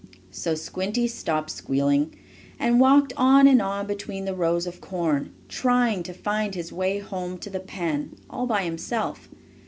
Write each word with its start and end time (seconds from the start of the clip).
So 0.31 0.55
Squinty 0.55 1.07
stopped 1.07 1.51
squealing, 1.51 2.15
and 2.57 2.79
walked 2.79 3.13
on 3.17 3.45
and 3.45 3.61
on 3.61 3.85
between 3.85 4.25
the 4.25 4.33
rows 4.33 4.65
of 4.65 4.81
corn, 4.81 5.31
trying 5.47 6.01
to 6.01 6.11
find 6.13 6.55
his 6.55 6.73
way 6.73 6.97
home 6.97 7.37
to 7.37 7.51
the 7.51 7.59
pen 7.59 8.15
all 8.27 8.47
by 8.47 8.63
himself. 8.63 9.29